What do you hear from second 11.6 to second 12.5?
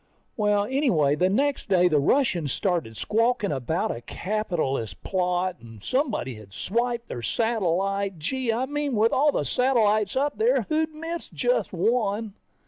one?